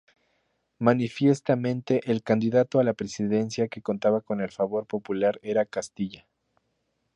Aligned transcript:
Manifiestamente, 0.79 2.01
el 2.11 2.23
candidato 2.23 2.79
a 2.79 2.83
la 2.83 2.95
presidencia 2.95 3.67
que 3.67 3.83
contaba 3.83 4.21
con 4.21 4.41
el 4.41 4.49
favor 4.49 4.87
popular 4.87 5.39
era 5.43 5.63
Castilla. 5.67 6.25